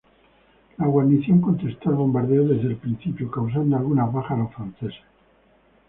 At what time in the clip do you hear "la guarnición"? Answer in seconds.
0.79-1.41